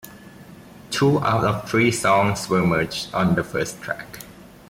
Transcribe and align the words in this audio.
Two 0.89 1.19
out 1.19 1.43
of 1.43 1.61
the 1.61 1.67
three 1.67 1.91
songs 1.91 2.49
were 2.49 2.65
merged 2.65 3.13
on 3.13 3.35
the 3.35 3.43
first 3.43 3.83
track. 3.83 4.17